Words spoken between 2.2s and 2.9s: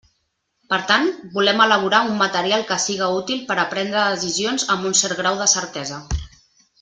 material que